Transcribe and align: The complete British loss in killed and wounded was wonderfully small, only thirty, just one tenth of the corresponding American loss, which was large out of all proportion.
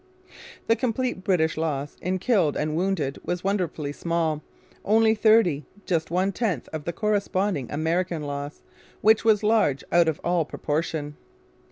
The 0.65 0.75
complete 0.75 1.23
British 1.23 1.57
loss 1.57 1.95
in 2.01 2.17
killed 2.17 2.57
and 2.57 2.75
wounded 2.75 3.19
was 3.23 3.43
wonderfully 3.43 3.91
small, 3.91 4.41
only 4.83 5.13
thirty, 5.13 5.67
just 5.85 6.09
one 6.09 6.31
tenth 6.31 6.67
of 6.69 6.85
the 6.85 6.91
corresponding 6.91 7.69
American 7.71 8.23
loss, 8.23 8.63
which 9.01 9.23
was 9.23 9.43
large 9.43 9.83
out 9.91 10.07
of 10.07 10.19
all 10.23 10.43
proportion. 10.43 11.17